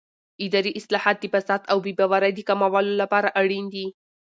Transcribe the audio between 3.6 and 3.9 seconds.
دي